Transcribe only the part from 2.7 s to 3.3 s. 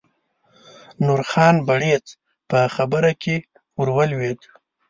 خبره